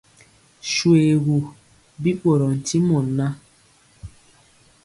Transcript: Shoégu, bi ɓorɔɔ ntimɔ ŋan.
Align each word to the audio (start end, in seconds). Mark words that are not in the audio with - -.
Shoégu, 0.71 1.37
bi 2.01 2.11
ɓorɔɔ 2.21 2.51
ntimɔ 2.57 2.97
ŋan. 3.15 3.33